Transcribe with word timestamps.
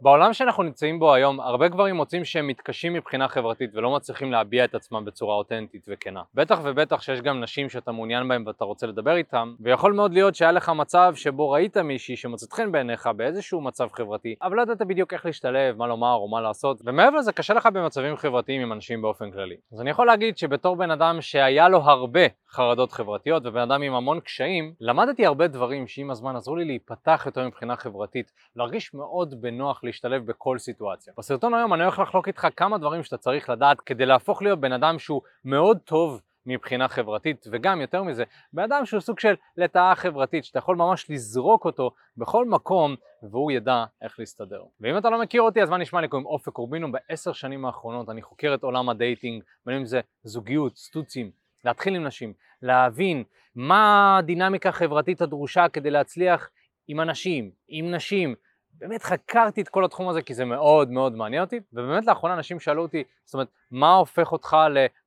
בעולם 0.00 0.32
שאנחנו 0.32 0.62
נמצאים 0.62 0.98
בו 0.98 1.14
היום, 1.14 1.40
הרבה 1.40 1.68
גברים 1.68 1.96
מוצאים 1.96 2.24
שהם 2.24 2.46
מתקשים 2.46 2.92
מבחינה 2.92 3.28
חברתית 3.28 3.70
ולא 3.74 3.96
מצליחים 3.96 4.32
להביע 4.32 4.64
את 4.64 4.74
עצמם 4.74 5.04
בצורה 5.04 5.34
אותנטית 5.34 5.86
וכנה. 5.88 6.22
בטח 6.34 6.58
ובטח 6.62 7.02
שיש 7.02 7.20
גם 7.20 7.40
נשים 7.40 7.68
שאתה 7.68 7.92
מעוניין 7.92 8.28
בהן 8.28 8.46
ואתה 8.46 8.64
רוצה 8.64 8.86
לדבר 8.86 9.16
איתן, 9.16 9.52
ויכול 9.60 9.92
מאוד 9.92 10.12
להיות 10.12 10.34
שהיה 10.34 10.52
לך 10.52 10.68
מצב 10.68 11.12
שבו 11.14 11.50
ראית 11.50 11.76
מישהי 11.76 12.16
שמוצאת 12.16 12.52
חן 12.52 12.72
בעיניך 12.72 13.06
באיזשהו 13.16 13.60
מצב 13.60 13.88
חברתי, 13.92 14.34
אבל 14.42 14.56
לא 14.56 14.62
ידעת 14.62 14.82
בדיוק 14.82 15.12
איך 15.12 15.26
להשתלב, 15.26 15.76
מה 15.76 15.86
לומר 15.86 16.14
או 16.14 16.28
מה 16.28 16.40
לעשות, 16.40 16.80
ומעבר 16.84 17.16
לזה 17.16 17.32
קשה 17.32 17.54
לך 17.54 17.66
במצבים 17.66 18.16
חברתיים 18.16 18.62
עם 18.62 18.72
אנשים 18.72 19.02
באופן 19.02 19.30
כללי. 19.30 19.56
אז 19.72 19.80
אני 19.80 19.90
יכול 19.90 20.06
להגיד 20.06 20.38
שבתור 20.38 20.76
בן 20.76 20.90
אדם 20.90 21.20
שהיה 21.20 21.68
לו 21.68 21.78
הרבה 21.78 22.26
חרדות 22.50 22.92
חברתיות 22.92 23.46
ובן 23.46 23.60
אדם 23.60 23.82
עם 23.82 23.94
המון 23.94 24.20
קשיים, 24.20 24.72
למדתי 24.80 25.26
הרבה 25.26 25.48
דברים 25.48 25.86
שעם 25.86 26.10
הזמן 26.10 26.36
עזרו 26.36 26.56
לי 26.56 26.64
להיפתח 26.64 27.22
יותר 27.26 27.46
מבחינה 27.46 27.76
חברתית, 27.76 28.32
להרגיש 28.56 28.94
מאוד 28.94 29.40
בנוח 29.40 29.84
להשתלב 29.86 30.26
בכל 30.26 30.58
סיטואציה. 30.58 31.12
בסרטון 31.18 31.54
היום 31.54 31.74
אני 31.74 31.82
הולך 31.82 31.98
לחלוק 31.98 32.28
איתך 32.28 32.48
כמה 32.56 32.78
דברים 32.78 33.02
שאתה 33.02 33.16
צריך 33.16 33.50
לדעת 33.50 33.80
כדי 33.80 34.06
להפוך 34.06 34.42
להיות 34.42 34.60
בן 34.60 34.72
אדם 34.72 34.98
שהוא 34.98 35.22
מאוד 35.44 35.78
טוב 35.84 36.20
מבחינה 36.46 36.88
חברתית, 36.88 37.46
וגם 37.52 37.80
יותר 37.80 38.02
מזה, 38.02 38.24
בן 38.52 38.62
אדם 38.62 38.84
שהוא 38.84 39.00
סוג 39.00 39.18
של 39.18 39.34
לטאה 39.56 39.94
חברתית, 39.94 40.44
שאתה 40.44 40.58
יכול 40.58 40.76
ממש 40.76 41.10
לזרוק 41.10 41.64
אותו 41.64 41.90
בכל 42.16 42.44
מקום, 42.44 42.94
והוא 43.22 43.52
ידע 43.52 43.84
איך 44.02 44.18
להסתדר. 44.18 44.62
ואם 44.80 44.98
אתה 44.98 45.10
לא 45.10 45.20
מכיר 45.20 45.42
אותי, 45.42 45.62
אז 45.62 45.70
מה 45.70 45.78
נשמע? 45.78 46.00
לי 46.00 46.08
קוראים 46.08 46.26
אופק 46.26 46.52
קורבינו, 46.52 46.92
בעשר 46.92 47.32
שנים 47.32 47.64
האחרונות 47.64 48.08
אני 48.08 48.22
חוקר 48.22 48.54
את 48.54 48.62
עולם 48.62 48.88
הדייטינג, 48.88 49.42
בין 49.66 49.76
אם 49.76 49.84
זה 49.84 50.00
זוגיות, 50.22 50.76
סטוצים, 50.76 51.30
להתחיל 51.64 51.94
עם 51.94 52.04
נשים, 52.04 52.32
להבין 52.62 53.24
מה 53.54 54.16
הדינמיקה 54.18 54.68
החברתית 54.68 55.20
הדרושה 55.20 55.68
כדי 55.68 55.90
להצליח 55.90 56.50
עם 56.88 57.00
אנשים, 57.00 57.50
עם 57.68 57.94
נשים, 57.94 58.34
באמת 58.78 59.02
חקרתי 59.02 59.60
את 59.60 59.68
כל 59.68 59.84
התחום 59.84 60.08
הזה 60.08 60.22
כי 60.22 60.34
זה 60.34 60.44
מאוד 60.44 60.90
מאוד 60.90 61.16
מעניין 61.16 61.42
אותי, 61.42 61.60
ובאמת 61.72 62.06
לאחרונה 62.06 62.34
אנשים 62.34 62.60
שאלו 62.60 62.82
אותי, 62.82 63.02
זאת 63.24 63.34
אומרת, 63.34 63.48
מה 63.70 63.94
הופך 63.94 64.32
אותך 64.32 64.56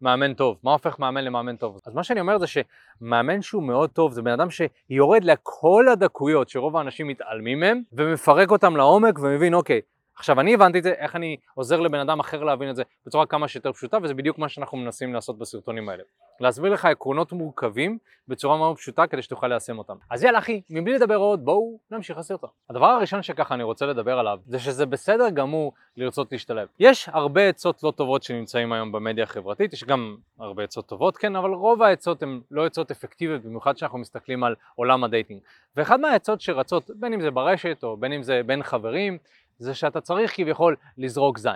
למאמן 0.01 0.33
טוב? 0.33 0.57
מה 0.63 0.71
הופך 0.71 0.99
מאמן 0.99 1.23
למאמן 1.23 1.55
טוב? 1.55 1.79
אז 1.85 1.95
מה 1.95 2.03
שאני 2.03 2.19
אומר 2.19 2.37
זה 2.37 2.45
שמאמן 2.47 3.41
שהוא 3.41 3.63
מאוד 3.63 3.89
טוב 3.89 4.11
זה 4.11 4.21
בן 4.21 4.31
אדם 4.31 4.47
שיורד 4.49 5.23
לכל 5.23 5.85
הדקויות 5.91 6.49
שרוב 6.49 6.77
האנשים 6.77 7.07
מתעלמים 7.07 7.59
מהם, 7.59 7.81
ומפרק 7.93 8.51
אותם 8.51 8.75
לעומק 8.75 9.19
ומבין, 9.19 9.53
אוקיי, 9.53 9.81
עכשיו 10.19 10.39
אני 10.39 10.53
הבנתי 10.53 10.77
את 10.77 10.83
זה, 10.83 10.91
איך 10.91 11.15
אני 11.15 11.37
עוזר 11.53 11.79
לבן 11.79 11.99
אדם 11.99 12.19
אחר 12.19 12.43
להבין 12.43 12.69
את 12.69 12.75
זה 12.75 12.83
בצורה 13.05 13.25
כמה 13.25 13.47
שיותר 13.47 13.73
פשוטה 13.73 13.97
וזה 14.03 14.13
בדיוק 14.13 14.37
מה 14.37 14.49
שאנחנו 14.49 14.77
מנסים 14.77 15.13
לעשות 15.13 15.37
בסרטונים 15.37 15.89
האלה. 15.89 16.03
להסביר 16.39 16.73
לך 16.73 16.85
עקרונות 16.85 17.31
מורכבים 17.31 17.97
בצורה 18.27 18.57
מאוד 18.57 18.77
פשוטה 18.77 19.07
כדי 19.07 19.21
שתוכל 19.21 19.47
ליישם 19.47 19.77
אותם. 19.77 19.93
אז 20.09 20.23
יאללה 20.23 20.39
אחי, 20.39 20.61
מבלי 20.69 20.93
לדבר 20.93 21.15
עוד 21.15 21.45
בואו 21.45 21.79
נמשיך 21.91 22.17
לסרטון. 22.17 22.49
הדבר 22.69 22.85
הראשון 22.85 23.21
שככה 23.21 23.53
אני 23.53 23.63
רוצה 23.63 23.85
לדבר 23.85 24.19
עליו 24.19 24.39
זה 24.45 24.59
שזה 24.59 24.85
בסדר 24.85 25.29
גמור 25.29 25.73
לרצות 25.97 26.31
להשתלב. 26.31 26.67
יש 26.79 27.09
הרבה 27.09 27.49
עצות 27.49 27.83
לא 27.83 27.91
טובות 27.91 28.23
שנמצאים 28.23 28.73
היום 28.73 28.91
במדיה 28.91 29.23
החברתית, 29.23 29.73
יש 29.73 29.83
גם 29.83 30.17
הרבה 30.39 30.63
עצות 30.63 30.85
טובות 30.85 31.17
כן, 31.17 31.35
אבל 31.35 31.49
רוב 31.49 31.81
העצות 31.81 32.23
הן 32.23 32.41
לא 32.51 32.65
עצות 32.65 32.91
אפקטיביות 32.91 33.41
במיוחד 33.41 33.75
כשאנחנו 33.75 33.97
מסתכלים 33.97 34.43
על 34.43 34.55
עולם 34.75 35.03
הדייטינג. 35.03 35.41
ואחד 35.75 35.99
מהעצות 35.99 36.41
שרצות 36.41 36.91
בין 36.95 37.13
אם 37.13 37.21
זה 37.21 37.31
ברשת 37.31 37.83
או 37.83 37.97
בין 37.97 38.13
אם 38.13 38.23
זה 38.23 38.41
בין 38.45 38.63
חברים 38.63 39.17
זה 39.59 39.73
שאתה 39.73 40.01
צריך 40.01 40.35
כביכול 40.35 40.75
לזרוק 40.97 41.37
זין. 41.37 41.53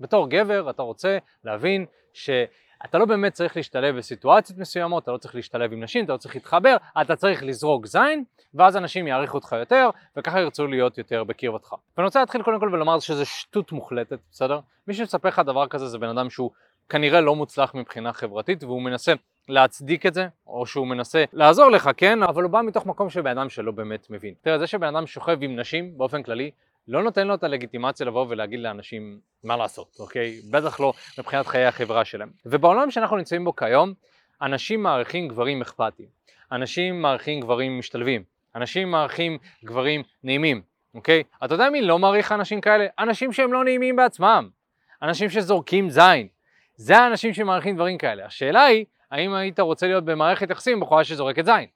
בתור 0.00 0.30
גבר 0.30 0.70
אתה 0.70 0.82
רוצה 0.82 1.18
להבין 1.44 1.86
שאתה 2.12 2.98
לא 2.98 3.04
באמת 3.04 3.32
צריך 3.32 3.56
להשתלב 3.56 3.96
בסיטואציות 3.96 4.58
מסוימות, 4.58 5.02
אתה 5.02 5.12
לא 5.12 5.18
צריך 5.18 5.34
להשתלב 5.34 5.72
עם 5.72 5.82
נשים, 5.82 6.04
אתה 6.04 6.12
לא 6.12 6.18
צריך 6.18 6.34
להתחבר, 6.34 6.76
אתה 7.00 7.16
צריך 7.16 7.42
לזרוק 7.42 7.86
זין, 7.86 8.24
ואז 8.54 8.76
אנשים 8.76 9.06
יעריכו 9.06 9.36
אותך 9.36 9.56
יותר, 9.58 9.90
וככה 10.16 10.40
ירצו 10.40 10.66
להיות 10.66 10.98
יותר 10.98 11.24
בקרבתך. 11.24 11.74
ואני 11.96 12.04
רוצה 12.04 12.20
להתחיל 12.20 12.42
קודם 12.42 12.60
כל 12.60 12.68
ולומר 12.72 12.98
שזה 12.98 13.24
שטות 13.24 13.72
מוחלטת, 13.72 14.18
בסדר? 14.30 14.60
מי 14.88 14.94
שמספר 14.94 15.28
לך 15.28 15.38
דבר 15.38 15.66
כזה 15.66 15.86
זה 15.86 15.98
בן 15.98 16.08
אדם 16.08 16.30
שהוא 16.30 16.50
כנראה 16.88 17.20
לא 17.20 17.34
מוצלח 17.34 17.74
מבחינה 17.74 18.12
חברתית, 18.12 18.64
והוא 18.64 18.82
מנסה 18.82 19.12
להצדיק 19.48 20.06
את 20.06 20.14
זה, 20.14 20.26
או 20.46 20.66
שהוא 20.66 20.86
מנסה 20.86 21.24
לעזור 21.32 21.70
לך, 21.70 21.90
כן? 21.96 22.22
אבל 22.22 22.42
הוא 22.42 22.50
בא 22.50 22.62
מתוך 22.62 22.86
מקום 22.86 23.10
של 23.10 23.20
בן 23.20 23.38
אדם 23.38 23.48
שלא 23.48 23.72
באמת 23.72 24.10
מבין. 24.10 24.34
תראה, 24.40 24.58
זה 24.58 24.66
שבן 24.66 24.96
אדם 24.96 25.06
שוכב 25.06 25.38
עם 25.42 25.56
נשים 25.56 25.98
באופן 25.98 26.22
כללי, 26.22 26.50
לא 26.88 27.02
נותן 27.02 27.26
לו 27.26 27.34
את 27.34 27.44
הלגיטימציה 27.44 28.06
לבוא 28.06 28.26
ולהגיד 28.28 28.60
לאנשים 28.60 29.20
מה 29.44 29.56
לעשות, 29.56 29.96
אוקיי? 29.98 30.40
בטח 30.50 30.80
לא 30.80 30.92
מבחינת 31.18 31.46
חיי 31.46 31.64
החברה 31.64 32.04
שלהם. 32.04 32.30
ובעולם 32.46 32.90
שאנחנו 32.90 33.16
נמצאים 33.16 33.44
בו 33.44 33.56
כיום, 33.56 33.94
אנשים 34.42 34.82
מעריכים 34.82 35.28
גברים 35.28 35.62
אכפתיים, 35.62 36.08
אנשים 36.52 37.02
מעריכים 37.02 37.40
גברים 37.40 37.78
משתלבים, 37.78 38.22
אנשים 38.54 38.90
מעריכים 38.90 39.38
גברים 39.64 40.02
נעימים, 40.24 40.62
אוקיי? 40.94 41.22
אתה 41.44 41.54
יודע 41.54 41.70
מי 41.70 41.82
לא 41.82 41.98
מעריך 41.98 42.32
אנשים 42.32 42.60
כאלה? 42.60 42.86
אנשים 42.98 43.32
שהם 43.32 43.52
לא 43.52 43.64
נעימים 43.64 43.96
בעצמם, 43.96 44.48
אנשים 45.02 45.30
שזורקים 45.30 45.90
זין. 45.90 46.28
זה 46.76 46.98
האנשים 46.98 47.34
שמעריכים 47.34 47.74
דברים 47.74 47.98
כאלה. 47.98 48.26
השאלה 48.26 48.64
היא, 48.64 48.84
האם 49.10 49.34
היית 49.34 49.60
רוצה 49.60 49.86
להיות 49.86 50.04
במערכת 50.04 50.50
יחסים 50.50 50.72
עם 50.72 50.80
בחורה 50.80 51.04
שזורקת 51.04 51.44
זין? 51.44 51.66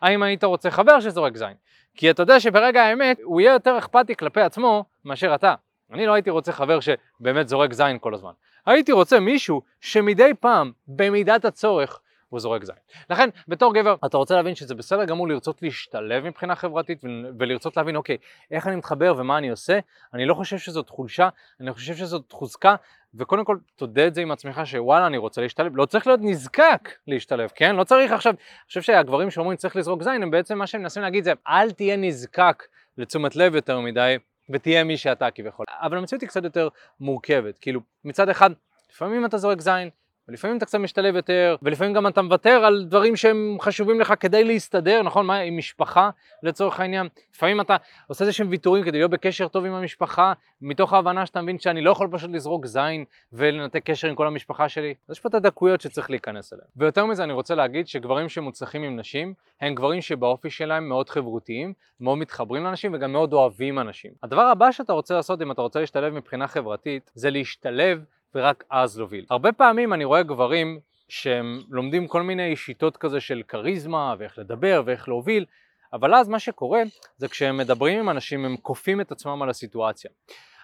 האם 0.00 0.22
היית 0.22 0.44
רוצה 0.44 0.70
חבר 0.70 1.00
שזורק 1.00 1.36
זין? 1.36 1.54
כי 1.94 2.10
אתה 2.10 2.22
יודע 2.22 2.40
שברגע 2.40 2.82
האמת 2.82 3.20
הוא 3.22 3.40
יהיה 3.40 3.52
יותר 3.52 3.78
אכפתי 3.78 4.16
כלפי 4.16 4.40
עצמו 4.40 4.84
מאשר 5.04 5.34
אתה. 5.34 5.54
אני 5.92 6.06
לא 6.06 6.12
הייתי 6.12 6.30
רוצה 6.30 6.52
חבר 6.52 6.78
שבאמת 6.80 7.48
זורק 7.48 7.72
זין 7.72 7.98
כל 8.00 8.14
הזמן. 8.14 8.32
הייתי 8.66 8.92
רוצה 8.92 9.20
מישהו 9.20 9.62
שמדי 9.80 10.34
פעם, 10.40 10.72
במידת 10.88 11.44
הצורך, 11.44 12.00
הוא 12.28 12.40
זורק 12.40 12.64
זין. 12.64 12.74
לכן, 13.10 13.28
בתור 13.48 13.74
גבר, 13.74 13.94
אתה 14.06 14.16
רוצה 14.16 14.34
להבין 14.34 14.54
שזה 14.54 14.74
בסדר 14.74 15.04
גמור 15.04 15.28
לרצות 15.28 15.62
להשתלב 15.62 16.24
מבחינה 16.24 16.54
חברתית 16.54 17.04
ולרצות 17.38 17.76
להבין, 17.76 17.96
אוקיי, 17.96 18.16
איך 18.50 18.66
אני 18.66 18.76
מתחבר 18.76 19.14
ומה 19.18 19.38
אני 19.38 19.50
עושה, 19.50 19.78
אני 20.14 20.26
לא 20.26 20.34
חושב 20.34 20.58
שזאת 20.58 20.88
חולשה, 20.88 21.28
אני 21.60 21.72
חושב 21.72 21.94
שזאת 21.94 22.32
חוזקה, 22.32 22.74
וקודם 23.14 23.44
כל 23.44 23.56
תודה 23.76 24.06
את 24.06 24.14
זה 24.14 24.20
עם 24.20 24.30
עצמך 24.30 24.60
שוואלה 24.64 25.06
אני 25.06 25.16
רוצה 25.16 25.40
להשתלב, 25.40 25.76
לא 25.76 25.86
צריך 25.86 26.06
להיות 26.06 26.20
נזקק 26.22 26.88
להשתלב, 27.06 27.50
כן? 27.54 27.76
לא 27.76 27.84
צריך 27.84 28.12
עכשיו, 28.12 28.32
אני 28.32 28.66
חושב 28.66 28.82
שהגברים 28.82 29.30
שאומרים 29.30 29.56
צריך 29.56 29.76
לזרוק 29.76 30.02
זין, 30.02 30.22
הם 30.22 30.30
בעצם 30.30 30.58
מה 30.58 30.66
שהם 30.66 30.80
מנסים 30.80 31.02
להגיד 31.02 31.24
זה 31.24 31.32
אל 31.48 31.70
תהיה 31.70 31.96
נזקק 31.96 32.62
לתשומת 32.98 33.36
לב 33.36 33.54
יותר 33.54 33.80
מדי 33.80 34.16
ותהיה 34.50 34.84
מי 34.84 34.96
שאתה 34.96 35.30
כביכול. 35.30 35.66
אבל 35.70 35.98
המציאות 35.98 36.22
היא 36.22 36.28
קצת 36.28 36.44
יותר 36.44 36.68
מורכבת, 37.00 37.58
כאילו 37.58 37.80
מצד 38.04 38.28
אחד 38.28 38.50
לפעמים 38.92 39.24
אתה 39.24 39.38
זורק 39.38 39.60
זין, 39.60 39.90
ולפעמים 40.28 40.56
אתה 40.56 40.66
קצת 40.66 40.78
משתלב 40.78 41.16
יותר, 41.16 41.56
ולפעמים 41.62 41.92
גם 41.92 42.06
אתה 42.06 42.22
מוותר 42.22 42.50
על 42.50 42.84
דברים 42.84 43.16
שהם 43.16 43.56
חשובים 43.60 44.00
לך 44.00 44.14
כדי 44.20 44.44
להסתדר, 44.44 45.02
נכון? 45.02 45.26
מה, 45.26 45.38
עם 45.38 45.56
משפחה 45.56 46.10
לצורך 46.42 46.80
העניין. 46.80 47.08
לפעמים 47.34 47.60
אתה 47.60 47.76
עושה 48.06 48.24
איזה 48.24 48.32
שהם 48.32 48.46
ויתורים 48.50 48.84
כדי 48.84 48.98
להיות 48.98 49.10
בקשר 49.10 49.48
טוב 49.48 49.64
עם 49.64 49.72
המשפחה, 49.72 50.32
מתוך 50.62 50.92
ההבנה 50.92 51.26
שאתה 51.26 51.42
מבין 51.42 51.58
שאני 51.58 51.80
לא 51.80 51.90
יכול 51.90 52.08
פשוט 52.12 52.30
לזרוק 52.30 52.66
זין 52.66 53.04
ולנתק 53.32 53.82
קשר 53.84 54.08
עם 54.08 54.14
כל 54.14 54.26
המשפחה 54.26 54.68
שלי. 54.68 54.94
אז 55.08 55.16
יש 55.16 55.20
פה 55.20 55.28
את 55.28 55.34
הדקויות 55.34 55.80
שצריך 55.80 56.10
להיכנס 56.10 56.52
אליהן. 56.52 56.68
ויותר 56.76 57.06
מזה 57.06 57.24
אני 57.24 57.32
רוצה 57.32 57.54
להגיד 57.54 57.88
שגברים 57.88 58.28
שמוצלחים 58.28 58.82
עם 58.82 58.96
נשים, 58.96 59.34
הם 59.60 59.74
גברים 59.74 60.00
שבאופי 60.00 60.50
שלהם 60.50 60.88
מאוד 60.88 61.08
חברותיים, 61.08 61.72
מאוד 62.00 62.18
מתחברים 62.18 62.64
לאנשים 62.64 62.94
וגם 62.94 63.12
מאוד 63.12 63.32
אוהבים 63.32 63.78
אנשים. 63.78 64.12
הדבר 64.22 64.42
הבא 64.42 64.72
שאתה 64.72 64.92
רוצה 64.92 65.14
לעשות 65.14 65.42
אם 65.42 65.52
אתה 65.52 65.62
רוצה 65.62 65.80
להשתלב 65.80 66.12
מבחינה 66.14 66.46
חברתית, 66.46 67.10
זה 67.14 67.30
להשתלב 67.30 68.04
ורק 68.38 68.64
אז 68.70 68.98
להוביל. 68.98 69.26
הרבה 69.30 69.52
פעמים 69.52 69.92
אני 69.92 70.04
רואה 70.04 70.22
גברים 70.22 70.80
שהם 71.08 71.60
לומדים 71.70 72.08
כל 72.08 72.22
מיני 72.22 72.56
שיטות 72.56 72.96
כזה 72.96 73.20
של 73.20 73.42
כריזמה 73.48 74.14
ואיך 74.18 74.38
לדבר 74.38 74.82
ואיך 74.86 75.08
להוביל, 75.08 75.44
אבל 75.92 76.14
אז 76.14 76.28
מה 76.28 76.38
שקורה 76.38 76.82
זה 77.16 77.28
כשהם 77.28 77.56
מדברים 77.56 77.98
עם 77.98 78.10
אנשים 78.10 78.44
הם 78.44 78.56
כופים 78.56 79.00
את 79.00 79.12
עצמם 79.12 79.42
על 79.42 79.50
הסיטואציה. 79.50 80.10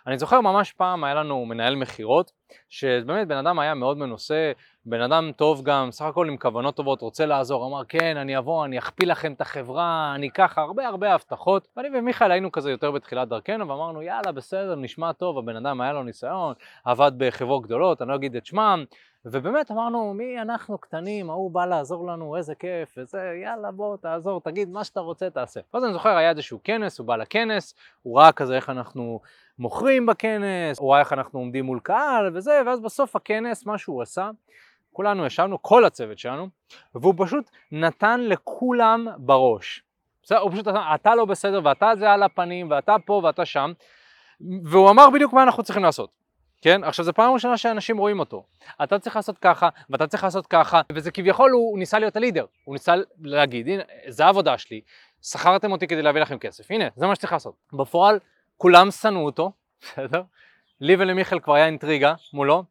אני 0.07 0.19
זוכר 0.19 0.41
ממש 0.41 0.73
פעם 0.73 1.05
היה 1.05 1.15
לנו 1.15 1.47
מנהל 1.47 1.77
מכירות, 1.77 2.33
שבאמת 2.69 3.29
בן 3.29 3.37
אדם 3.37 3.59
היה 3.59 3.75
מאוד 3.75 3.99
מנוסה, 3.99 4.53
בן 4.87 5.01
אדם 5.01 5.31
טוב 5.37 5.63
גם, 5.63 5.91
סך 5.91 6.05
הכל 6.05 6.29
עם 6.29 6.37
כוונות 6.37 6.77
טובות, 6.77 7.01
רוצה 7.01 7.27
לעזור, 7.27 7.67
אמר 7.67 7.85
כן, 7.85 8.17
אני 8.17 8.39
אבוא, 8.39 8.65
אני 8.65 8.79
אכפיל 8.79 9.11
לכם 9.11 9.33
את 9.33 9.41
החברה, 9.41 10.13
אני 10.15 10.31
ככה, 10.31 10.63
הרבה 10.63 10.87
הרבה 10.89 11.15
הבטחות. 11.15 11.69
ואני 11.77 11.89
ומיכאל 11.99 12.33
היינו 12.33 12.53
כזה 12.53 12.71
יותר 12.71 12.91
בתחילת 12.91 13.29
דרכנו, 13.29 13.69
ואמרנו 13.69 14.03
יאללה 14.03 14.33
בסדר, 14.33 14.75
נשמע 14.75 15.13
טוב, 15.13 15.39
הבן 15.39 15.57
אדם 15.57 15.81
היה 15.81 15.93
לו 15.93 16.03
ניסיון, 16.03 16.55
עבד 16.85 17.13
בחברות 17.19 17.63
גדולות, 17.63 18.03
אני 18.03 18.09
לא 18.09 18.15
אגיד 18.15 18.37
את 18.37 18.47
שמם, 18.47 18.85
ובאמת 19.25 19.71
אמרנו, 19.71 20.15
מי 20.15 20.41
אנחנו 20.41 20.79
קטנים, 20.79 21.31
ההוא 21.31 21.51
בא 21.51 21.67
לעזור 21.67 22.07
לנו, 22.07 22.37
איזה 22.37 22.55
כיף, 22.55 22.95
וזה, 22.97 23.41
יאללה 23.43 23.71
בוא 23.71 23.97
תעזור, 23.97 24.41
תגיד 24.41 24.69
מה 24.69 24.85
שאתה 24.85 25.01
רוצה 25.01 25.31
תעשה. 25.31 25.61
ואז 25.75 25.85
אני 25.85 25.93
זוכר, 25.93 26.17
היה 26.17 26.31
איזשהו 26.31 26.61
כנס, 26.65 26.99
הוא 26.99 27.07
בא 27.07 27.17
לכנס, 27.17 27.75
הוא 28.03 28.19
ראה 28.19 28.33
כזה 28.33 28.57
איך 28.57 28.71
אנחנו 28.71 29.21
מוכרים 29.59 30.07
בכנס, 30.07 30.79
הוא 30.79 30.93
ראה 30.93 31.01
איך 31.01 31.13
אנחנו 31.13 31.39
עומדים 31.39 31.65
מול 31.65 31.81
קהל 31.83 32.31
וזה, 32.37 32.63
ואז 32.67 32.81
בסוף 32.81 33.17
הכנס, 33.17 33.67
מה 33.67 33.79
שהוא 33.79 34.03
עשה, 34.03 34.31
כולנו 34.95 35.27
ישבנו, 35.27 35.63
כל 35.63 35.85
הצוות 35.85 36.19
שלנו, 36.19 36.49
והוא 36.95 37.15
פשוט 37.17 37.51
נתן 37.73 38.21
לכולם 38.21 39.07
בראש. 39.17 39.83
בסדר, 40.23 40.39
הוא 40.39 40.53
פשוט, 40.53 40.69
אתה 40.95 41.15
לא 41.15 41.25
בסדר, 41.25 41.61
ואתה 41.65 41.93
זה 41.99 42.13
על 42.13 42.23
הפנים, 42.23 42.71
ואתה 42.71 42.97
פה 43.07 43.21
ואתה 43.25 43.45
שם, 43.45 43.73
והוא 44.65 44.91
אמר 44.91 45.11
בדיוק 45.11 45.33
מה 45.33 45.43
אנחנו 45.43 45.63
צריכים 45.63 45.83
לעשות. 45.83 46.11
כן? 46.63 46.85
עכשיו 46.85 47.05
זו 47.05 47.13
פעם 47.13 47.33
ראשונה 47.33 47.57
שאנשים 47.57 47.99
רואים 47.99 48.21
אותו. 48.21 48.45
אתה 48.83 48.99
צריך 48.99 49.17
לעשות 49.17 49.39
ככה, 49.39 49.69
ואתה 49.91 50.07
צריך 50.07 50.25
לעשות 50.25 50.47
ככה, 50.47 50.81
וזה 50.93 51.11
כביכול 51.11 51.51
הוא, 51.51 51.71
הוא 51.71 51.79
ניסה 51.79 51.99
להיות 51.99 52.17
הלידר. 52.17 52.45
הוא 52.65 52.75
ניסה 52.75 52.95
להגיד, 53.21 53.69
הנה, 53.69 53.83
זו 54.09 54.25
העבודה 54.25 54.59
שלי, 54.59 54.81
שכרתם 55.23 55.73
אותי 55.73 55.87
כדי 55.87 56.03
להביא 56.03 56.21
לכם 56.21 56.39
כסף, 56.39 56.71
הנה, 56.71 56.85
זה 56.97 57.07
מה 57.07 57.15
שצריך 57.15 57.33
לעשות. 57.33 57.55
בפועל, 57.73 58.19
כולם 58.57 58.91
שנאו 58.91 59.25
אותו, 59.25 59.53
בסדר? 59.83 60.23
לי 60.81 60.97
ולמיכאל 60.99 61.41
כבר 61.41 61.55
היה 61.55 61.67
אינטריגה 61.67 62.15
מולו, 62.33 62.65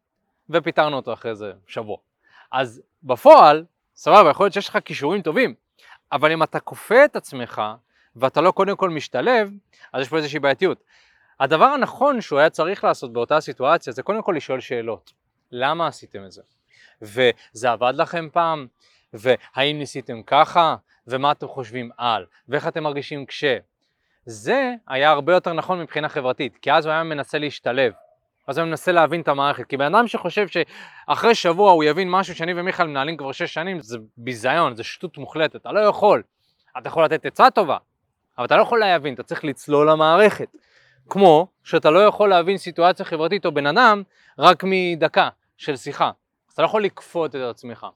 ופיטרנו 0.50 0.96
אותו 0.96 1.12
אחרי 1.12 1.30
איזה 1.30 1.52
שבוע. 1.66 1.96
אז 2.54 2.82
בפועל, 3.02 3.64
סבבה, 3.96 4.30
יכול 4.30 4.46
להיות 4.46 4.54
שיש 4.54 4.68
לך 4.68 4.78
כישורים 4.84 5.22
טובים, 5.22 5.54
אבל 6.12 6.32
אם 6.32 6.42
אתה 6.42 6.60
כופה 6.60 7.04
את 7.04 7.16
עצמך, 7.16 7.62
ואתה 8.16 8.40
לא 8.40 8.50
קודם 8.50 8.76
כל 8.76 8.90
משתלב, 8.90 9.50
אז 9.92 10.02
יש 10.02 10.08
פה 10.08 10.16
איזושהי 10.16 10.38
בעייתיות. 10.38 10.84
הדבר 11.40 11.64
הנכון 11.64 12.20
שהוא 12.20 12.38
היה 12.38 12.50
צריך 12.50 12.84
לעשות 12.84 13.12
באותה 13.12 13.40
סיטואציה 13.40 13.92
זה 13.92 14.02
קודם 14.02 14.22
כל 14.22 14.34
לשאול 14.36 14.60
שאלות. 14.60 15.12
למה 15.52 15.86
עשיתם 15.86 16.24
את 16.24 16.32
זה? 16.32 16.42
וזה 17.02 17.70
עבד 17.70 17.92
לכם 17.96 18.28
פעם? 18.32 18.66
והאם 19.12 19.78
ניסיתם 19.78 20.22
ככה? 20.22 20.76
ומה 21.06 21.32
אתם 21.32 21.48
חושבים 21.48 21.90
על? 21.96 22.26
ואיך 22.48 22.68
אתם 22.68 22.82
מרגישים 22.82 23.26
כש? 23.26 23.44
זה 24.26 24.74
היה 24.88 25.10
הרבה 25.10 25.34
יותר 25.34 25.52
נכון 25.52 25.80
מבחינה 25.80 26.08
חברתית, 26.08 26.56
כי 26.56 26.72
אז 26.72 26.86
הוא 26.86 26.92
היה 26.92 27.02
מנסה 27.02 27.38
להשתלב. 27.38 27.92
אז 28.46 28.58
הוא 28.58 28.66
מנסה 28.66 28.92
להבין 28.92 29.20
את 29.20 29.28
המערכת, 29.28 29.66
כי 29.66 29.76
בן 29.76 29.94
אדם 29.94 30.08
שחושב 30.08 30.46
שאחרי 30.48 31.34
שבוע 31.34 31.72
הוא 31.72 31.84
יבין 31.84 32.10
משהו 32.10 32.34
שאני 32.34 32.52
ומיכאל 32.56 32.86
מנהלים 32.86 33.16
כבר 33.16 33.32
שש 33.32 33.54
שנים, 33.54 33.80
זה 33.80 33.98
ביזיון, 34.16 34.76
זה 34.76 34.84
שטות 34.84 35.18
מוחלטת, 35.18 35.56
אתה 35.56 35.72
לא 35.72 35.80
יכול. 35.80 36.22
אתה 36.78 36.88
יכול 36.88 37.04
לתת 37.04 37.26
עצה 37.26 37.50
טובה, 37.50 37.76
אבל 38.38 38.46
אתה 38.46 38.56
לא 38.56 38.62
יכול 38.62 38.80
להבין, 38.80 39.14
אתה 39.14 39.22
צריך 39.22 39.44
לצלול 39.44 39.90
למערכת. 39.90 40.48
כמו 41.10 41.46
שאתה 41.64 41.90
לא 41.90 41.98
יכול 41.98 42.28
להבין 42.28 42.56
סיטואציה 42.56 43.04
חברתית 43.04 43.46
או 43.46 43.52
בן 43.52 43.66
אדם 43.66 44.02
רק 44.38 44.64
מדקה 44.66 45.28
של 45.56 45.76
שיחה. 45.76 46.10
אתה 46.54 46.62
לא 46.62 46.66
יכול 46.66 46.84
לכפות 46.84 47.36
את 47.36 47.40
עצמך. 47.40 47.86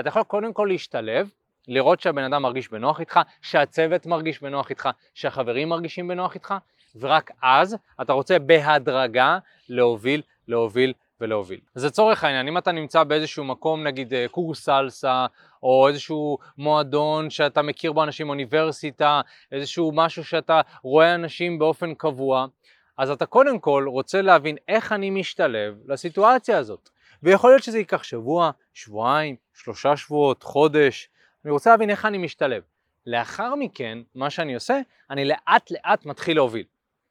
אתה 0.00 0.08
יכול 0.08 0.22
קודם 0.22 0.52
כל 0.52 0.66
להשתלב, 0.70 1.30
לראות 1.68 2.00
שהבן 2.00 2.24
אדם 2.24 2.42
מרגיש 2.42 2.68
בנוח 2.68 3.00
איתך, 3.00 3.20
שהצוות 3.42 4.06
מרגיש 4.06 4.42
בנוח 4.42 4.70
איתך, 4.70 4.88
שהחברים 5.14 5.68
מרגישים 5.68 6.08
בנוח 6.08 6.34
איתך, 6.34 6.54
ורק 7.00 7.30
אז 7.42 7.76
אתה 8.00 8.12
רוצה 8.12 8.38
בהדרגה 8.38 9.38
להוביל, 9.68 10.22
להוביל 10.48 10.92
ולהוביל. 11.20 11.60
אז 11.74 11.84
לצורך 11.84 12.24
העניין, 12.24 12.48
אם 12.48 12.58
אתה 12.58 12.72
נמצא 12.72 13.04
באיזשהו 13.04 13.44
מקום, 13.44 13.84
נגיד 13.84 14.14
אה, 14.14 14.26
קורס 14.30 14.64
סלסה, 14.64 15.26
או 15.62 15.88
איזשהו 15.88 16.38
מועדון 16.58 17.30
שאתה 17.30 17.62
מכיר 17.62 17.92
בו 17.92 18.02
אנשים, 18.02 18.28
אוניברסיטה, 18.28 19.20
איזשהו 19.52 19.92
משהו 19.94 20.24
שאתה 20.24 20.60
רואה 20.82 21.14
אנשים 21.14 21.58
באופן 21.58 21.94
קבוע, 21.94 22.46
אז 22.98 23.10
אתה 23.10 23.26
קודם 23.26 23.58
כל 23.58 23.84
רוצה 23.88 24.22
להבין 24.22 24.56
איך 24.68 24.92
אני 24.92 25.10
משתלב 25.10 25.74
לסיטואציה 25.86 26.58
הזאת. 26.58 26.88
ויכול 27.22 27.50
להיות 27.50 27.62
שזה 27.62 27.78
ייקח 27.78 28.02
שבוע, 28.02 28.50
שבועיים, 28.74 29.36
שלושה 29.54 29.96
שבועות, 29.96 30.42
חודש, 30.42 31.08
אני 31.44 31.52
רוצה 31.52 31.70
להבין 31.70 31.90
איך 31.90 32.04
אני 32.04 32.18
משתלב. 32.18 32.62
לאחר 33.06 33.54
מכן, 33.54 33.98
מה 34.14 34.30
שאני 34.30 34.54
עושה, 34.54 34.80
אני 35.10 35.24
לאט 35.24 35.70
לאט 35.70 36.06
מתחיל 36.06 36.36
להוביל. 36.36 36.64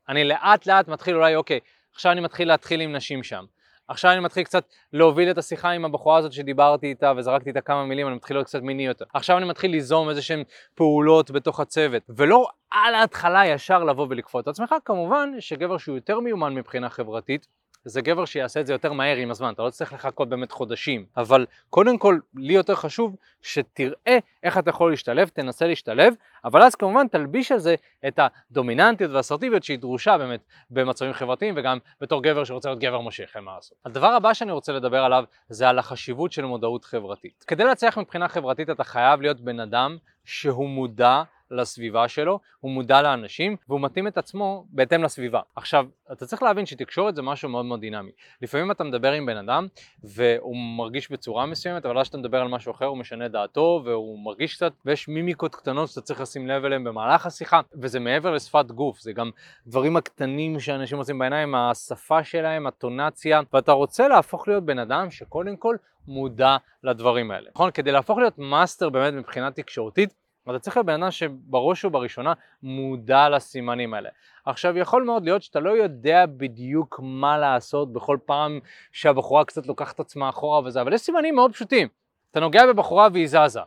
אני 0.10 0.24
לאט 0.24 0.68
לאט 0.68 0.88
מתחיל 0.88 1.16
אולי, 1.16 1.36
אוקיי, 1.36 1.60
עכשיו 1.94 2.12
אני 2.12 2.22
מתחיל 2.22 2.48
להתחיל 2.48 2.82
עם 2.82 2.96
נשים 2.96 3.24
שם. 3.24 3.46
עכשיו 3.88 4.12
אני 4.12 4.20
מתחיל 4.20 4.44
קצת 4.44 4.66
להוביל 4.94 5.32
את 5.32 5.38
השיחה 5.38 5.70
עם 5.70 5.86
הבחורה 5.86 6.18
הזאת 6.18 6.34
שדיברתי 6.34 6.88
איתה 6.88 7.14
וזרקתי 7.18 7.50
איתה 7.50 7.62
כמה 7.62 7.86
מילים, 7.86 8.08
אני 8.08 8.16
מתחיל 8.16 8.38
להיות 8.38 8.48
קצת 8.48 8.62
מיני 8.62 8.86
יותר. 8.86 9.06
עכשיו 9.14 9.38
אני 9.38 9.46
מתחיל 9.46 9.72
ליזום 9.72 10.10
איזה 10.10 10.22
שהן 10.22 10.44
פעולות 10.76 11.32
בתוך 11.32 11.60
הצוות, 11.60 12.04
ולא 12.10 12.48
על 12.72 12.96
ההתחלה 12.96 13.46
ישר 13.46 13.84
לבוא 13.84 14.08
ולקפוא 14.10 14.40
את 14.40 14.48
עצמך, 14.48 14.76
כמובן 14.86 15.30
שגבר 15.40 15.78
שהוא 15.78 15.96
יותר 15.96 16.20
מיומן 16.20 16.56
מבחינה 16.56 16.90
חברתית, 16.90 17.48
זה 17.86 18.02
גבר 18.02 18.26
שיעשה 18.26 18.60
את 18.60 18.68
זה 18.68 18.74
יותר 18.74 18.94
מהר 18.94 19.18
עם 19.18 19.32
הזמן, 19.32 19.54
אתה 19.54 19.64
לא 19.64 19.70
צריך 19.70 19.94
לחכות 19.94 20.30
באמת 20.30 20.52
חודשים. 20.52 21.06
אבל 21.18 21.46
קודם 21.70 21.98
כל, 21.98 22.20
לי 22.36 22.54
יותר 22.54 22.76
חשוב 22.76 23.16
שתראה 23.42 24.18
איך 24.44 24.58
אתה 24.58 24.70
יכול 24.70 24.92
להשתלב, 24.92 25.28
תנסה 25.28 25.68
להשתלב, 25.68 26.14
אבל 26.46 26.64
אז 26.64 26.76
כמובן 26.76 27.08
תלביש 27.08 27.52
על 27.52 27.60
זה 27.60 27.76
את 28.08 28.20
הדומיננטיות 28.52 29.12
והאסרטיביות 29.12 29.64
שהיא 29.64 29.80
דרושה 29.80 30.18
באמת 30.18 30.44
במצבים 30.72 31.14
חברתיים 31.14 31.54
וגם 31.58 31.78
בתור 32.02 32.24
גבר 32.24 32.44
שרוצה 32.44 32.70
להיות 32.70 32.80
גבר 32.80 33.00
מושך, 33.00 33.32
אין 33.36 33.44
מה 33.44 33.56
לעשות. 33.56 33.78
הדבר 33.86 34.08
הבא 34.08 34.34
שאני 34.34 34.52
רוצה 34.52 34.74
לדבר 34.74 35.04
עליו 35.04 35.24
זה 35.50 35.70
על 35.70 35.80
החשיבות 35.80 36.32
של 36.32 36.46
מודעות 36.46 36.86
חברתית. 36.86 37.44
כדי 37.48 37.64
להצליח 37.64 37.98
מבחינה 37.98 38.28
חברתית 38.28 38.70
אתה 38.70 38.84
חייב 38.84 39.22
להיות 39.22 39.42
בן 39.42 39.60
אדם 39.60 39.98
שהוא 40.26 40.70
מודע 40.70 41.24
לסביבה 41.54 42.08
שלו, 42.08 42.40
הוא 42.60 42.72
מודע 42.72 43.02
לאנשים 43.02 43.56
והוא 43.70 43.82
מתאים 43.82 44.08
את 44.08 44.18
עצמו 44.18 44.66
בהתאם 44.70 45.04
לסביבה. 45.04 45.40
עכשיו, 45.56 45.86
אתה 46.12 46.26
צריך 46.26 46.44
להבין 46.44 46.66
שתקשורת 46.66 47.16
זה 47.16 47.22
משהו 47.22 47.50
מאוד 47.50 47.66
מאוד 47.66 47.80
דינמי. 47.80 48.12
לפעמים 48.42 48.72
אתה 48.72 48.84
מדבר 48.84 49.12
עם 49.12 49.26
בן 49.26 49.38
אדם 49.38 49.68
והוא 50.04 50.56
מרגיש 50.78 51.12
בצורה 51.12 51.46
מסוימת, 51.46 51.86
אבל 51.86 52.00
אז 52.00 52.06
שאתה 52.06 52.18
מדבר 52.18 52.42
על 52.42 52.48
משהו 52.48 52.72
אחר 52.72 52.86
הוא 52.86 52.98
משנה 52.98 53.28
דעתו 53.28 53.82
והוא 53.86 54.20
מרגיש 54.26 54.56
קצת, 54.56 54.74
ויש 54.86 55.08
מימיקות 55.08 55.56
קטנות 55.56 55.90
שאתה 55.90 56.02
צריך 56.02 56.22
לשים 56.22 56.48
לב 56.48 56.66
אליהן 56.66 56.84
במהלך 56.84 57.26
השיחה, 57.26 57.62
וזה 57.82 58.00
מעבר 58.00 58.32
לשפת 58.32 58.66
גוף, 58.72 59.00
זה 59.00 59.14
גם 59.14 59.32
דברים 59.68 59.98
הקטנים 59.98 60.60
שאנשים 60.60 60.98
עושים 60.98 61.20
בעיניים, 61.20 61.56
השפה 61.56 62.24
שלהם, 62.24 62.68
הטונציה, 62.68 63.42
ואתה 63.54 63.72
רוצה 63.72 64.08
להפוך 64.08 64.48
להיות 64.48 64.66
בן 64.66 64.80
אדם 64.80 65.12
שקודם 65.12 65.58
כל 65.58 65.76
מודע 66.08 66.58
לדברים 66.84 67.32
האלה. 67.32 67.50
נכון? 67.56 67.72
כדי 67.72 67.92
להפוך 67.92 68.18
להיות 68.18 68.38
מאסטר 68.38 68.90
באמת 68.90 69.14
מבחינה 69.14 69.52
תקשורתית, 69.52 70.14
אתה 70.50 70.60
צריך 70.60 70.78
להיות 70.78 70.86
בן 70.86 71.04
אדם 71.04 71.12
שבראש 71.12 71.86
ובראשונה 71.86 72.34
מודע 72.64 73.30
לסימנים 73.30 73.94
האלה. 73.94 74.10
עכשיו 74.46 74.78
יכול 74.78 75.04
מאוד 75.04 75.24
להיות 75.24 75.44
שאתה 75.44 75.60
לא 75.60 75.70
יודע 75.70 76.26
בדיוק 76.26 77.00
מה 77.04 77.38
לעשות 77.38 77.94
בכל 77.94 78.18
פעם 78.26 78.60
שהבחורה 78.92 79.46
קצת 79.46 79.68
לוקחת 79.68 80.00
עצמה 80.00 80.30
אחורה 80.30 80.62
וזה, 80.66 80.82
אבל 80.82 80.94
יש 80.94 81.02
סימנים 81.02 81.36
מאוד 81.36 81.54
פשוטים. 81.54 81.88
אתה 82.32 82.40
נוגע 82.40 82.68
בבחורה 82.68 83.08
והיא 83.14 83.28
זזה. 83.28 83.60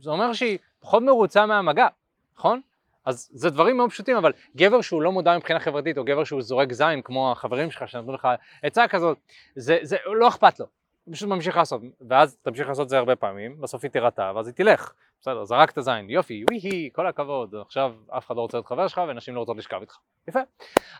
זה 0.00 0.10
אומר 0.10 0.32
שהיא 0.32 0.58
פחות 0.80 1.02
מרוצה 1.02 1.46
מהמגע, 1.46 1.86
נכון? 2.38 2.60
אז 3.04 3.30
זה 3.32 3.50
דברים 3.50 3.76
מאוד 3.76 3.90
פשוטים, 3.90 4.16
אבל 4.16 4.32
גבר 4.56 4.80
שהוא 4.80 5.02
לא 5.02 5.12
מודע 5.12 5.36
מבחינה 5.36 5.60
חברתית, 5.60 5.98
או 5.98 6.04
גבר 6.04 6.24
שהוא 6.24 6.42
זורק 6.42 6.72
זין, 6.72 7.02
כמו 7.02 7.32
החברים 7.32 7.70
שלך 7.70 7.88
שנתנו 7.88 8.12
לך 8.12 8.28
עצה 8.62 8.88
כזאת, 8.88 9.18
זה, 9.56 9.78
זה 9.82 9.96
לא 10.06 10.28
אכפת 10.28 10.60
לו. 10.60 10.66
הוא 11.04 11.14
פשוט 11.14 11.28
ממשיך 11.28 11.56
לעשות, 11.56 11.82
ואז 12.08 12.36
תמשיך 12.42 12.68
לעשות 12.68 12.84
את 12.84 12.88
זה 12.88 12.98
הרבה 12.98 13.16
פעמים, 13.16 13.60
בסוף 13.60 13.84
היא 13.84 13.90
תירתע, 13.90 14.32
ואז 14.34 14.46
היא 14.46 14.54
תלך. 14.54 14.92
בסדר, 15.20 15.44
זרקת 15.44 15.80
זין, 15.80 16.10
יופי, 16.10 16.44
וואי, 16.50 16.90
כל 16.92 17.06
הכבוד, 17.06 17.54
עכשיו 17.66 17.94
אף 18.08 18.26
אחד 18.26 18.36
לא 18.36 18.40
רוצה 18.40 18.56
להיות 18.56 18.66
חבר 18.66 18.88
שלך 18.88 19.00
ונשים 19.08 19.34
לא 19.34 19.40
רוצות 19.40 19.56
לשכב 19.56 19.80
איתך. 19.80 19.96
יפה. 20.28 20.40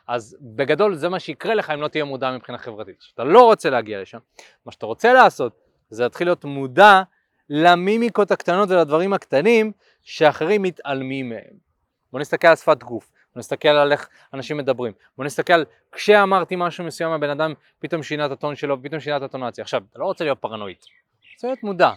אז 0.09 0.37
בגדול 0.41 0.95
זה 0.95 1.09
מה 1.09 1.21
שיקרה 1.21 1.55
לך 1.55 1.71
אם 1.71 1.81
לא 1.81 1.89
תהיה 1.89 2.05
מודע 2.05 2.33
מבחינה 2.37 2.59
חברתית. 2.59 2.99
כשאתה 3.01 3.25
לא 3.25 3.45
רוצה 3.45 3.71
להגיע 3.71 4.03
לשם, 4.03 4.19
מה 4.67 4.73
שאתה 4.73 4.87
רוצה 4.87 5.13
לעשות 5.13 5.61
זה 5.91 6.03
להתחיל 6.03 6.27
להיות 6.27 6.45
מודע 6.45 7.03
למימיקות 7.51 8.31
הקטנות 8.31 8.71
ולדברים 8.71 9.13
הקטנים 9.13 9.73
שאחרים 10.03 10.63
מתעלמים 10.63 11.29
מהם. 11.29 11.65
בוא 12.13 12.21
נסתכל 12.21 12.49
על 12.49 12.57
שפת 12.57 12.83
גוף, 12.83 13.11
בוא 13.35 13.41
נסתכל 13.41 13.69
על 13.69 13.93
איך 13.93 14.09
אנשים 14.35 14.57
מדברים, 14.57 14.93
בוא 15.17 15.25
נסתכל 15.25 15.53
על 15.53 15.65
כשאמרתי 15.93 16.55
משהו 16.59 16.85
מסוים 16.85 17.11
הבן 17.11 17.31
אדם 17.31 17.55
פתאום 17.79 18.03
שינה 18.03 18.27
את 18.27 18.31
הטון 18.31 18.57
שלו, 18.57 18.83
פתאום 18.83 19.01
שינה 19.01 19.17
את 19.17 19.23
הטונציה. 19.23 19.63
עכשיו, 19.63 19.83
אתה 19.91 19.99
לא 19.99 20.05
רוצה 20.05 20.25
להיות 20.25 20.39
פרנואיד, 20.39 20.77
רוצה 21.35 21.47
להיות 21.47 21.63
מודע. 21.63 21.91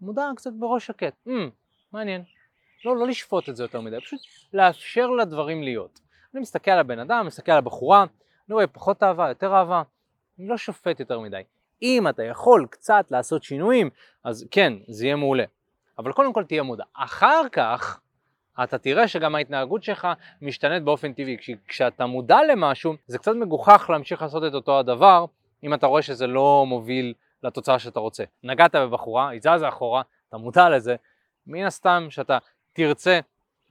מודע 0.00 0.30
קצת 0.36 0.50
בראש 0.58 0.86
שקט, 0.86 1.14
mm, 1.28 1.30
מעניין. 1.92 2.22
לא, 2.84 2.96
לא 2.96 3.06
לשפוט 3.06 3.48
את 3.48 3.56
זה 3.56 3.64
יותר 3.64 3.80
מדי, 3.80 4.00
פשוט 4.00 4.20
לאפשר 4.52 5.06
לדברים 5.06 5.62
להיות. 5.62 6.00
אני 6.34 6.40
מסתכל 6.40 6.70
על 6.70 6.78
הבן 6.78 6.98
אדם, 6.98 7.26
מסתכל 7.26 7.52
על 7.52 7.58
הבחורה, 7.58 8.02
אני 8.02 8.54
רואה 8.54 8.66
פחות 8.66 9.02
אהבה, 9.02 9.28
יותר 9.28 9.54
אהבה, 9.54 9.82
אני 10.38 10.48
לא 10.48 10.56
שופט 10.56 11.00
יותר 11.00 11.20
מדי. 11.20 11.42
אם 11.82 12.08
אתה 12.08 12.22
יכול 12.22 12.66
קצת 12.70 13.10
לעשות 13.10 13.42
שינויים, 13.42 13.90
אז 14.24 14.46
כן, 14.50 14.72
זה 14.88 15.04
יהיה 15.04 15.16
מעולה. 15.16 15.44
אבל 15.98 16.12
קודם 16.12 16.32
כל 16.32 16.44
תהיה 16.44 16.62
מודע. 16.62 16.84
אחר 16.94 17.42
כך, 17.52 18.00
אתה 18.64 18.78
תראה 18.78 19.08
שגם 19.08 19.34
ההתנהגות 19.34 19.82
שלך 19.82 20.08
משתנית 20.42 20.82
באופן 20.82 21.12
טבעי. 21.12 21.38
כש, 21.38 21.50
כשאתה 21.68 22.06
מודע 22.06 22.38
למשהו, 22.52 22.94
זה 23.06 23.18
קצת 23.18 23.32
מגוחך 23.34 23.90
להמשיך 23.90 24.22
לעשות 24.22 24.44
את 24.44 24.54
אותו 24.54 24.78
הדבר, 24.78 25.24
אם 25.64 25.74
אתה 25.74 25.86
רואה 25.86 26.02
שזה 26.02 26.26
לא 26.26 26.64
מוביל 26.68 27.14
לתוצאה 27.42 27.78
שאתה 27.78 28.00
רוצה. 28.00 28.24
נגעת 28.44 28.74
בבחורה, 28.74 29.28
היא 29.28 29.40
זזה 29.40 29.68
אחורה, 29.68 30.02
אתה 30.28 30.36
מודע 30.36 30.68
לזה, 30.68 30.96
מן 31.46 31.64
הסתם 31.64 32.06
שאתה 32.10 32.38
תרצה 32.72 33.20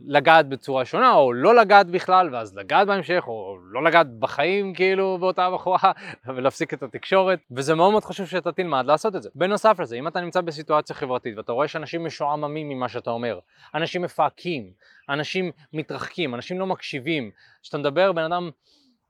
לגעת 0.06 0.50
בצורה 0.50 0.86
שונה, 0.86 1.14
או 1.14 1.34
לא 1.34 1.56
לגעת 1.56 1.88
בכלל, 1.88 2.36
ואז 2.36 2.58
לגעת 2.58 2.88
בהמשך, 2.88 3.24
או 3.28 3.58
לא 3.72 3.84
לגעת 3.84 4.20
בחיים 4.20 4.74
כאילו 4.74 5.18
באותה 5.18 5.52
בחורה, 5.52 5.92
ולהפסיק 6.36 6.74
את 6.74 6.84
התקשורת, 6.84 7.40
וזה 7.52 7.76
מאוד 7.76 7.92
מאוד 7.92 8.06
חשוב 8.06 8.26
שאתה 8.26 8.52
תלמד 8.52 8.86
לעשות 8.86 9.16
את 9.16 9.24
זה. 9.24 9.30
בנוסף 9.36 9.80
לזה, 9.80 9.96
אם 9.96 10.08
אתה 10.08 10.22
נמצא 10.22 10.42
בסיטואציה 10.42 10.96
חברתית, 10.96 11.38
ואתה 11.38 11.52
רואה 11.52 11.68
שאנשים 11.68 12.06
משועממים 12.06 12.70
ממה 12.70 12.90
שאתה 12.90 13.10
אומר, 13.10 13.40
אנשים 13.76 14.02
מפהקים, 14.02 14.72
אנשים 15.10 15.52
מתרחקים, 15.74 16.36
אנשים 16.36 16.60
לא 16.60 16.66
מקשיבים, 16.66 17.32
כשאתה 17.62 17.78
מדבר, 17.78 18.12
בן 18.12 18.24
אדם 18.24 18.50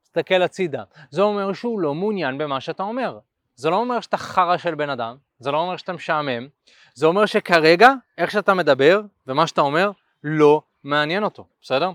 מסתכל 0.03 0.41
הצידה, 0.41 0.83
זה 1.09 1.21
אומר 1.21 1.53
שהוא 1.53 1.79
לא 1.79 1.95
מעוניין 1.95 2.37
במה 2.37 2.61
שאתה 2.61 2.83
אומר. 2.83 3.19
זה 3.55 3.69
לא 3.69 3.75
אומר 3.75 3.99
שאתה 3.99 4.17
חרא 4.17 4.57
של 4.57 4.75
בן 4.75 4.89
אדם, 4.89 5.15
זה 5.39 5.51
לא 5.51 5.57
אומר 5.57 5.77
שאתה 5.77 5.93
משעמם, 5.93 6.47
זה 6.93 7.05
אומר 7.05 7.25
שכרגע, 7.25 7.93
איך 8.17 8.31
שאתה 8.31 8.53
מדבר 8.53 9.01
ומה 9.27 9.47
שאתה 9.47 9.61
אומר, 9.61 9.91
לא 10.23 10.61
מעניין 10.83 11.23
אותו, 11.23 11.45
בסדר? 11.61 11.91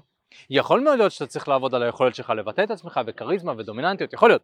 יכול 0.51 0.81
מאוד 0.81 0.99
להיות 0.99 1.13
שאתה 1.13 1.27
צריך 1.27 1.49
לעבוד 1.49 1.75
על 1.75 1.83
היכולת 1.83 2.15
שלך 2.15 2.31
לבטא 2.31 2.63
את 2.63 2.71
עצמך 2.71 3.01
וכריזמה 3.07 3.53
ודומיננטיות, 3.57 4.13
יכול 4.13 4.31
להיות. 4.31 4.43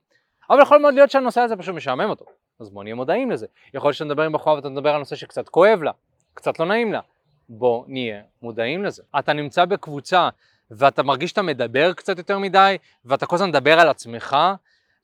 אבל 0.51 0.63
יכול 0.63 0.79
מאוד 0.79 0.95
להיות 0.95 1.11
שהנושא 1.11 1.41
הזה 1.41 1.57
פשוט 1.57 1.75
משעמם 1.75 2.11
אותו. 2.11 2.25
אז 2.61 2.71
בוא 2.71 2.83
נהיה 2.83 2.95
מודעים 2.95 3.31
לזה. 3.31 3.47
יכול 3.75 3.89
להיות 3.89 3.97
שאתה 3.97 4.05
מדבר 4.05 4.23
עם 4.23 4.33
בחורה 4.33 4.57
ואתה 4.57 4.69
מדבר 4.69 4.91
על 4.91 4.99
נושא 4.99 5.17
שקצת 5.17 5.49
כואב 5.49 5.83
לה, 5.83 5.91
קצת 6.35 6.59
לא 6.59 6.67
נעים 6.67 6.93
לה. 6.93 7.01
בוא 7.49 7.85
נהיה 7.89 8.23
מודעים 8.43 8.85
לזה. 8.85 9.03
אתה 9.19 9.33
נמצא 9.33 9.65
בקבוצה 9.65 10.29
ואתה 10.71 11.03
מרגיש 11.03 11.31
שאתה 11.31 11.43
מדבר 11.43 11.93
קצת 11.93 12.19
יותר 12.19 12.39
מדי, 12.39 12.77
ואתה 13.05 13.27
כל 13.27 13.37
הזמן 13.37 13.49
מדבר 13.49 13.81
על 13.81 13.89
עצמך, 13.89 14.37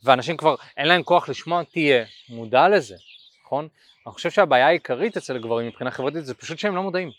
ואנשים 0.02 0.36
כבר 0.36 0.54
אין 0.76 0.88
להם 0.88 1.02
כוח 1.02 1.28
לשמוע, 1.28 1.62
תהיה 1.62 2.04
מודע 2.28 2.68
לזה, 2.68 2.96
נכון? 3.44 3.68
אני 4.06 4.12
חושב 4.12 4.30
שהבעיה 4.30 4.66
העיקרית 4.66 5.16
אצל 5.16 5.38
גברים 5.38 5.66
מבחינה 5.66 5.90
חברתית 5.90 6.24
זה 6.24 6.34
פשוט 6.34 6.58
שהם 6.58 6.76
לא 6.76 6.82
מודעים, 6.82 7.10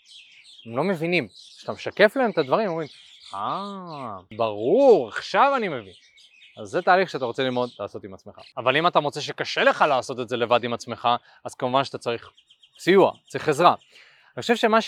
הם 0.66 0.76
לא 0.76 0.84
מבינים. 0.84 1.28
כשאתה 1.60 1.72
משקף 1.72 2.16
להם 2.16 2.30
את 2.30 2.38
הדברים, 2.38 2.68
אומרים, 2.68 2.88
אה, 3.34 4.16
ברור, 4.36 5.08
עכשיו 5.08 5.52
אני 5.56 5.68
מבין. 5.68 5.92
אז 6.60 6.68
זה 6.68 6.82
תהליך 6.82 7.10
שאתה 7.10 7.24
רוצה 7.24 7.42
ללמוד 7.42 7.70
לעשות 7.80 8.04
עם 8.04 8.14
עצמך. 8.14 8.34
אבל 8.56 8.76
אם 8.76 8.86
אתה 8.86 9.00
מוצא 9.00 9.20
שקשה 9.20 9.64
לך 9.64 9.84
לעשות 9.88 10.20
את 10.20 10.28
זה 10.28 10.36
לבד 10.36 10.64
עם 10.64 10.72
עצמך, 10.72 11.08
אז 11.44 11.54
כמובן 11.54 11.84
שאתה 11.84 11.98
צריך 11.98 12.30
סיוע, 12.78 13.12
צריך 13.28 13.48
עזרה. 13.48 13.74
אני 14.36 14.42
חושב 14.42 14.56
שמה 14.56 14.78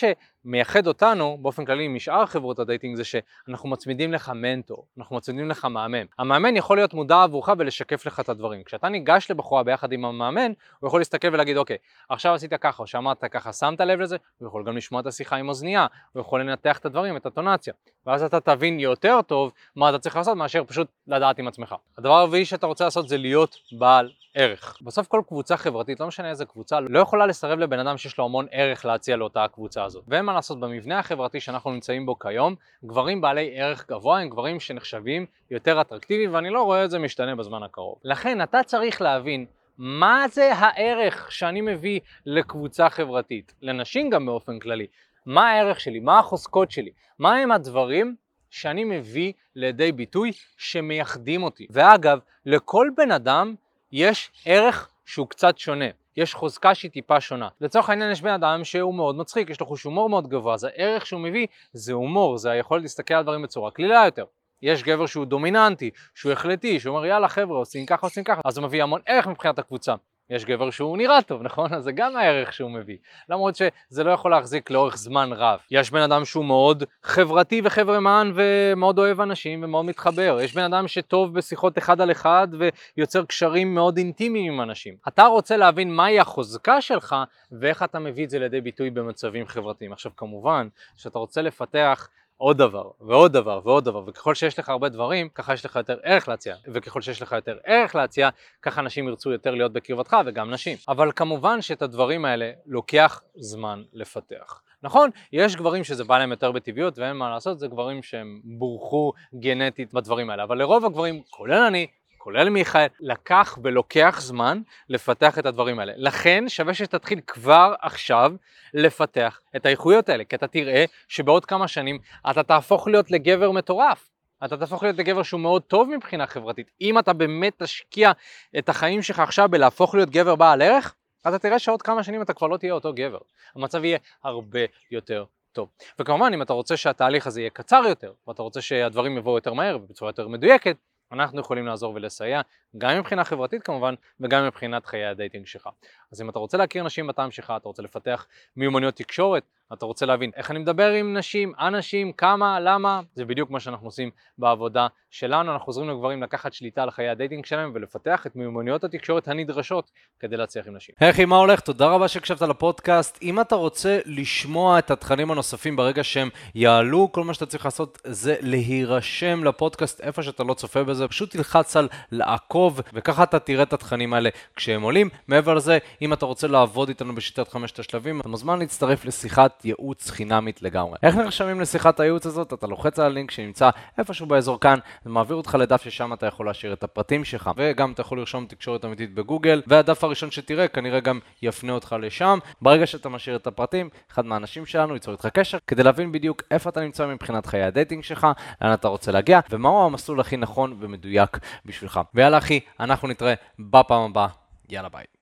שמייחד 0.43 0.87
אותנו 0.87 1.39
באופן 1.41 1.65
כללי 1.65 1.89
משאר 1.89 2.27
חברות 2.27 2.59
הדייטינג 2.59 2.97
זה 2.97 3.05
שאנחנו 3.05 3.69
מצמידים 3.69 4.13
לך 4.13 4.33
מנטור, 4.35 4.87
אנחנו 4.99 5.17
מצמידים 5.17 5.49
לך 5.49 5.65
מאמן. 5.65 6.05
המאמן 6.19 6.57
יכול 6.57 6.77
להיות 6.77 6.95
מודע 6.95 7.23
עבורך 7.23 7.49
ולשקף 7.59 8.07
לך 8.07 8.21
את 8.21 8.29
הדברים. 8.29 8.63
כשאתה 8.65 8.89
ניגש 8.89 9.31
לבחורה 9.31 9.63
ביחד 9.63 9.93
עם 9.93 10.05
המאמן, 10.05 10.53
הוא 10.81 10.89
יכול 10.89 11.01
להסתכל 11.01 11.29
ולהגיד 11.33 11.57
אוקיי, 11.57 11.77
עכשיו 12.09 12.35
עשית 12.35 12.55
ככה 12.55 12.83
או 12.83 12.87
שאמרת 12.87 13.25
ככה, 13.25 13.53
שמת 13.53 13.81
לב 13.81 14.01
לזה, 14.01 14.17
הוא 14.39 14.49
יכול 14.49 14.65
גם 14.65 14.77
לשמוע 14.77 15.01
את 15.01 15.07
השיחה 15.07 15.37
עם 15.37 15.49
אוזנייה, 15.49 15.87
הוא 16.13 16.21
יכול 16.21 16.41
לנתח 16.41 16.79
את 16.79 16.87
הדברים, 16.87 17.17
את 17.17 17.27
האינטונציה, 17.27 17.75
ואז 18.07 18.23
אתה 18.23 18.41
תבין 18.41 18.81
יותר 18.81 19.23
טוב 19.23 19.53
מה 19.77 19.91
אתה 19.91 19.99
צריך 19.99 20.17
לעשות 20.17 20.37
מאשר 20.37 20.65
פשוט 20.65 20.89
לדעת 21.07 21.39
עם 21.39 21.49
עצמך. 21.49 21.75
הדבר 21.99 22.15
הרביעי 22.15 22.45
שאתה 22.45 22.67
רוצה 22.67 22.85
לעשות 22.85 23.09
זה 23.09 23.17
להיות 23.17 23.57
בעל 23.79 24.11
ערך. 24.35 24.79
בסוף 24.83 25.07
כל 25.07 25.23
קבוצה 25.29 25.57
חברתית, 25.57 26.01
לא 26.01 26.07
משנה 26.07 26.31
איזה 26.31 26.45
קבוצה, 26.45 26.81
לא 26.81 26.99
יכולה 26.99 27.27
לסרב 27.27 27.59
לבן 27.59 27.79
אדם 27.79 27.97
שיש 27.97 28.19
לו 28.19 28.25
המון 28.25 28.47
ערך 28.51 28.85
להציע 28.85 29.17
לאותה 29.17 29.45
הקבוצה 29.45 29.85
הזאת. 29.85 30.05
מה 30.09 30.32
לעשות, 30.33 30.61
במבנה 30.61 30.99
החברתי 30.99 31.41
שאנחנו 31.41 31.71
נמצאים 31.71 32.07
בו 32.07 32.19
כיום, 32.19 32.55
גברים 32.85 33.21
בעלי 33.21 33.61
ערך 33.61 33.89
גבוה 33.89 34.21
הם 34.21 34.29
גברים 34.29 34.61
שנחשבים 34.61 35.27
יותר 35.51 35.81
אטרקטיביים, 35.81 36.35
ואני 36.35 36.51
לא 36.51 36.63
רואה 36.63 36.85
את 36.85 36.91
זה 36.91 36.99
משתנה 36.99 37.37
בזמן 37.37 37.63
הקרוב. 37.63 37.99
לכן 38.05 38.43
אתה 38.43 38.63
צריך 38.63 39.03
להבין 39.03 39.47
מה 39.79 40.25
זה 40.33 40.55
הערך 40.55 41.33
שאני 41.33 41.61
מביא 41.61 42.01
לקבוצה 42.27 42.91
חברתית, 42.91 43.55
לנשים 43.63 44.11
גם 44.11 44.27
באופן 44.27 44.59
כללי. 44.59 44.87
מה 45.27 45.51
הערך 45.51 45.81
שלי, 45.81 46.01
מה 46.01 46.19
החוזקות 46.19 46.71
שלי, 46.71 46.91
מה 47.19 47.37
הם 47.37 47.53
הדברים 47.53 48.17
שאני 48.51 48.85
מביא 48.85 49.33
לידי 49.57 49.93
ביטוי 49.93 50.33
שמייחדים 50.57 51.43
אותי. 51.43 51.67
ואגב, 51.71 52.19
לכל 52.47 52.89
בן 52.97 53.11
אדם 53.11 53.55
יש 53.93 54.31
ערך 54.45 54.89
שהוא 55.07 55.29
קצת 55.29 55.59
שונה. 55.59 55.85
יש 56.17 56.35
חוזקה 56.35 56.75
שהיא 56.75 56.91
טיפה 56.91 57.21
שונה. 57.21 57.49
לצורך 57.61 57.91
העניין 57.91 58.13
יש 58.13 58.23
בן 58.23 58.33
אדם 58.33 58.65
שהוא 58.65 58.95
מאוד 58.95 59.17
מצחיק, 59.17 59.51
יש 59.51 59.61
לו 59.61 59.67
חוש 59.67 59.83
הומור 59.83 60.11
מאוד 60.11 60.29
גבוה, 60.29 60.55
אז 60.55 60.65
הערך 60.65 61.07
שהוא 61.07 61.21
מביא 61.21 61.47
זה 61.73 61.93
הומור, 61.93 62.39
זה 62.39 62.51
היכולת 62.51 62.83
להסתכל 62.83 63.15
על 63.15 63.23
דברים 63.23 63.43
בצורה 63.43 63.71
קלילה 63.71 64.03
יותר. 64.05 64.25
יש 64.63 64.83
גבר 64.83 65.07
שהוא 65.07 65.25
דומיננטי, 65.25 65.91
שהוא 66.15 66.33
החלטי, 66.33 66.81
שהוא 66.81 66.97
אומר 66.97 67.07
יאללה 67.07 67.29
חבר'ה 67.29 67.59
עושים 67.59 67.87
ככה 67.87 68.07
עושים 68.07 68.25
ככה, 68.25 68.41
אז 68.45 68.59
הוא 68.59 68.67
מביא 68.67 68.83
המון 68.83 69.01
ערך 69.07 69.27
מבחינת 69.27 69.59
הקבוצה. 69.59 69.95
יש 70.33 70.45
גבר 70.45 70.71
שהוא 70.71 70.97
נראה 70.97 71.23
טוב, 71.23 71.43
נכון? 71.43 71.75
אז 71.75 71.85
זה 71.85 71.93
גם 71.93 72.17
הערך 72.17 72.53
שהוא 72.53 72.71
מביא. 72.71 72.97
למרות 73.29 73.57
שזה 73.57 74.05
לא 74.05 74.11
יכול 74.11 74.31
להחזיק 74.31 74.71
לאורך 74.71 74.97
זמן 74.97 75.31
רב. 75.33 75.59
יש 75.71 75.91
בן 75.91 76.01
אדם 76.01 76.25
שהוא 76.25 76.45
מאוד 76.45 76.85
חברתי 77.03 77.61
וחברמן 77.65 78.33
ומאוד 78.35 78.99
אוהב 78.99 79.21
אנשים 79.21 79.65
ומאוד 79.65 79.85
מתחבר. 79.85 80.39
יש 80.43 80.55
בן 80.55 80.63
אדם 80.63 80.89
שטוב 80.89 81.35
בשיחות 81.35 81.79
אחד 81.79 82.01
על 82.01 82.11
אחד 82.11 82.49
ויוצר 82.97 83.25
קשרים 83.25 83.75
מאוד 83.75 83.97
אינטימיים 83.97 84.53
עם 84.53 84.61
אנשים. 84.61 84.95
אתה 85.09 85.25
רוצה 85.25 85.57
להבין 85.57 85.95
מהי 85.95 86.21
החוזקה 86.21 86.81
שלך 86.81 87.17
ואיך 87.53 87.83
אתה 87.83 87.99
מביא 87.99 88.25
את 88.25 88.31
זה 88.31 88.39
לידי 88.39 88.61
ביטוי 88.61 88.91
במצבים 88.91 89.47
חברתיים. 89.47 89.93
עכשיו 89.93 90.13
כמובן, 90.17 90.69
כשאתה 90.97 91.19
רוצה 91.19 91.43
לפתח 91.43 92.09
עוד 92.43 92.59
דבר, 92.59 92.91
ועוד 93.01 93.33
דבר, 93.33 93.61
ועוד 93.65 93.85
דבר, 93.85 94.03
וככל 94.07 94.35
שיש 94.35 94.59
לך 94.59 94.69
הרבה 94.69 94.89
דברים, 94.89 95.29
ככה 95.29 95.55
יש 95.55 95.65
לך 95.65 95.77
יותר 95.77 95.97
ערך 96.03 96.29
להציע, 96.29 96.57
וככל 96.73 97.01
שיש 97.01 97.23
לך 97.23 97.33
יותר 97.33 97.59
ערך 97.65 97.95
להציע, 97.95 98.29
ככה 98.63 98.81
אנשים 98.81 99.09
ירצו 99.09 99.33
יותר 99.33 99.51
להיות 99.55 99.73
בקרבתך, 99.73 100.17
וגם 100.27 100.51
נשים. 100.51 100.79
אבל 100.89 101.13
כמובן 101.17 101.63
שאת 101.63 101.83
הדברים 101.83 102.25
האלה 102.25 102.51
לוקח 102.67 103.23
זמן 103.35 103.83
לפתח. 103.93 104.63
נכון, 104.83 105.11
יש 105.33 105.57
גברים 105.57 105.85
שזה 105.85 106.05
בא 106.05 106.19
להם 106.19 106.31
יותר 106.31 106.53
בטבעיות 106.53 106.99
ואין 106.99 107.17
מה 107.17 107.31
לעשות, 107.31 107.59
זה 107.59 107.69
גברים 107.69 108.03
שהם 108.03 108.41
בורחו 108.45 109.13
גנטית 109.35 109.95
בדברים 109.95 110.31
האלה, 110.31 110.43
אבל 110.43 110.59
לרוב 110.59 110.85
הגברים, 110.85 111.23
כולל 111.31 111.63
אני, 111.63 111.87
כולל 112.23 112.49
מיכאל, 112.49 112.87
לקח 113.01 113.59
ולוקח 113.63 114.21
זמן 114.21 114.63
לפתח 114.89 115.39
את 115.39 115.47
הדברים 115.47 115.79
האלה. 115.79 115.93
לכן 115.97 116.45
שווה 116.49 116.75
שתתחיל 116.75 117.21
כבר 117.27 117.75
עכשיו 117.81 118.33
לפתח 118.75 119.41
את 119.57 119.67
האיכויות 119.67 120.09
האלה, 120.09 120.25
כי 120.25 120.37
אתה 120.37 120.47
תראה 120.47 120.85
שבעוד 121.09 121.45
כמה 121.45 121.69
שנים 121.69 121.99
אתה 122.31 122.43
תהפוך 122.43 122.89
להיות 122.89 123.11
לגבר 123.11 123.51
מטורף. 123.51 124.09
אתה 124.45 124.57
תהפוך 124.57 124.83
להיות 124.83 124.97
לגבר 124.97 125.23
שהוא 125.23 125.41
מאוד 125.41 125.63
טוב 125.63 125.89
מבחינה 125.97 126.27
חברתית. 126.27 126.71
אם 126.81 126.99
אתה 126.99 127.13
באמת 127.13 127.63
תשקיע 127.63 128.13
את 128.59 128.69
החיים 128.69 129.03
שלך 129.03 129.21
עכשיו 129.21 129.49
בלהפוך 129.49 129.95
להיות 129.95 130.11
גבר 130.11 130.35
בעל 130.35 130.63
ערך, 130.63 130.95
אתה 131.29 131.39
תראה 131.39 131.59
שעוד 131.59 131.83
כמה 131.83 132.03
שנים 132.03 132.23
אתה 132.23 132.33
כבר 132.33 132.47
לא 132.47 132.57
תהיה 132.57 132.73
אותו 132.73 132.93
גבר. 132.95 133.19
המצב 133.57 133.85
יהיה 133.85 133.99
הרבה 134.25 134.61
יותר 134.91 135.25
טוב. 135.53 135.69
וכמובן, 135.99 136.31
אם 136.35 136.43
אתה 136.43 136.53
רוצה 136.53 136.77
שהתהליך 136.77 137.27
הזה 137.27 137.41
יהיה 137.41 137.51
קצר 137.51 137.83
יותר, 137.89 138.13
ואתה 138.29 138.43
רוצה 138.43 138.61
שהדברים 138.61 139.17
יבואו 139.19 139.35
יותר 139.35 139.53
מהר 139.53 139.77
ובצורה 139.77 140.09
יותר 140.09 140.29
מדויקת, 140.29 140.77
אנחנו 141.13 141.41
יכולים 141.41 141.67
לעזור 141.67 141.95
ולסייע, 141.95 142.41
גם 142.79 142.99
מבחינה 142.99 143.25
חברתית 143.25 143.63
כמובן, 143.63 143.95
וגם 144.21 144.47
מבחינת 144.47 144.87
חיי 144.87 145.07
הדייטינג 145.07 145.47
שלך. 145.47 145.69
אז 146.13 146.23
אם 146.23 146.31
אתה 146.31 146.39
רוצה 146.39 146.59
להכיר 146.59 146.85
נשים 146.85 147.07
בטעם 147.07 147.31
שלך, 147.31 147.53
אתה 147.57 147.69
רוצה 147.69 147.83
לפתח 147.83 148.27
מיומנויות 148.57 148.95
תקשורת, 148.95 149.43
אתה 149.73 149.87
רוצה 149.87 150.07
להבין 150.07 150.31
איך 150.37 150.51
אני 150.51 150.59
מדבר 150.59 150.91
עם 150.93 151.17
נשים, 151.17 151.53
אנשים, 151.61 152.13
כמה, 152.13 152.61
למה, 152.61 153.01
זה 153.15 153.25
בדיוק 153.25 153.51
מה 153.51 153.61
שאנחנו 153.61 153.87
עושים 153.87 154.11
בעבודה 154.39 154.87
שלנו, 155.11 155.53
אנחנו 155.53 155.67
עוזרים 155.67 155.91
לגברים 155.91 156.23
לקחת 156.23 156.53
שליטה 156.53 156.83
על 156.83 156.91
חיי 156.91 157.09
הדייטינג 157.09 157.45
שלהם 157.45 157.71
ולפתח 157.75 158.27
את 158.27 158.37
מיומנויות 158.37 158.85
התקשורת 158.85 159.29
הנדרשות 159.29 159.91
כדי 160.21 160.37
להצליח 160.37 160.67
עם 160.67 160.77
נשים. 160.77 160.95
היי 161.01 161.11
אחי, 161.11 161.25
מה 161.25 161.37
הולך? 161.37 161.61
תודה 161.61 161.87
רבה 161.87 162.09
שהקשבת 162.09 162.43
לפודקאסט. 162.43 163.19
אם 163.23 163.41
אתה 163.41 163.55
רוצה 163.55 163.99
לשמוע 164.07 164.79
את 164.79 164.91
התכנים 164.91 165.31
הנוספים 165.31 165.77
ברגע 165.77 166.05
שהם 166.05 166.29
יעלו, 166.55 167.13
כל 167.13 167.25
מה 167.25 167.35
שאתה 167.35 167.47
צריך 167.47 167.65
לעשות 167.65 167.99
זה 168.05 168.37
להירשם 168.41 169.45
לפודקאסט 169.45 170.01
איפה 170.01 170.23
שאתה 170.23 170.45
לא 170.45 170.55
צופה 170.55 170.85
בזה, 170.85 171.09
פשוט 171.09 171.31
תלחץ 171.31 171.77
על 171.77 171.89
לעקוב, 172.13 172.62
וככה 172.93 173.23
אתה 173.23 173.39
תראה 173.39 173.63
את 173.63 173.73
התכנים 173.73 174.15
האלה 174.15 174.31
כשהם 174.57 174.83
עולים. 174.83 175.09
מעבר 175.29 175.55
לזה, 175.55 175.79
אם 176.03 176.13
אתה 176.13 176.27
רוצה 176.27 176.47
לעבוד 176.47 176.89
איתנו 176.89 177.15
בשיטת 177.15 177.49
חמשת 177.49 177.79
השלבים, 177.79 178.21
אתה 178.21 178.29
מוזמן 178.29 178.59
להצטרף 178.59 179.05
לשיחת 179.05 179.65
ייעוץ 179.65 180.11
חינמית 180.11 180.63
לגמרי. 180.63 180.97
איך 181.03 181.17
נרשמים 181.17 181.61
לשיחת 181.61 182.01
הייעוץ 182.01 182.27
הזאת? 182.27 182.53
אתה 182.53 182.67
לוחץ 182.67 182.99
על 182.99 183.07
הלינק 183.07 183.31
שנמצא 183.31 183.71
איפשהו 183.99 184.27
באזור 184.27 184.61
כאן, 184.61 184.79
זה 185.05 185.11
מעביר 185.11 185.37
אותך 185.37 185.57
לדף 185.61 185.83
ששם 185.83 186.13
אתה 186.13 186.27
יכול 186.27 186.47
להשאיר 186.47 186.73
את 186.73 186.85
הפרטים 186.85 187.25
שלך, 187.25 187.51
וגם 187.57 187.93
אתה 187.93 188.01
יכול 188.01 188.19
לרשום 188.19 188.47
תקשורת 188.47 188.85
אמיתית 188.85 189.15
בגוגל, 189.15 189.63
והדף 189.67 190.05
הראשון 190.05 190.31
שתראה 190.31 190.69
כנראה 190.69 191.01
גם 191.01 191.19
יפנה 191.43 191.73
אותך 191.73 191.97
לשם. 192.01 192.39
ברגע 192.63 192.87
שאתה 192.87 193.09
משאיר 193.09 193.37
את 193.37 193.47
הפרטים, 193.47 193.89
אחד 194.13 194.27
מהאנשים 194.27 194.67
שלנו 194.67 194.95
ייצור 194.95 195.15
איתך 195.15 195.27
קשר, 195.27 195.59
כדי 195.67 195.83
להבין 195.83 196.13
בדיוק 196.13 196.43
איפה 196.51 196.71
אתה 196.71 196.81
נמצא 196.81 197.07
מבחינת 197.07 197.47
חיי 197.47 197.63
הדייטינג 197.63 198.05
שלך, 198.05 198.27
לאן 198.63 198.73
אתה 198.73 198.89
רוצה 198.89 199.13
להגיע, 199.13 199.41
ומהו 199.51 199.87
המסלול 199.87 200.21
הכי 200.21 200.37
נכון 200.37 200.77
ומדויק 200.81 201.39
בשבילך. 201.67 202.01
ויאללה 202.15 202.37
אחי, 202.59 202.61
אנחנו 202.81 203.09
נתראה 203.09 203.35
בפעם 203.59 204.03
הבאה, 204.11 204.29
יאללה 204.69 204.89
ביי. 204.89 205.13